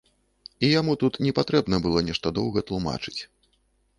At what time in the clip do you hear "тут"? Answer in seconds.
1.03-1.19